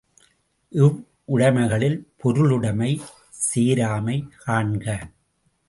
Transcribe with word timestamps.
இவ்வுடைமைகளிற் 0.71 1.99
பொருளுடைமை 2.17 2.91
சேராமை 3.41 4.17
காண்க. 4.45 4.85